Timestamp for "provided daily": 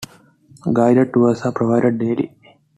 1.51-2.35